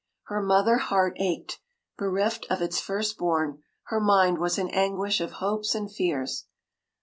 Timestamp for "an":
4.69-4.73